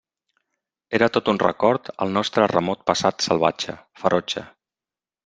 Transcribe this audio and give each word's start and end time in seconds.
Era 0.99 1.09
tot 1.17 1.27
un 1.33 1.39
record 1.43 1.91
al 2.05 2.15
nostre 2.15 2.47
remot 2.53 2.81
passat 2.89 3.27
salvatge, 3.27 3.77
ferotge. 4.05 4.45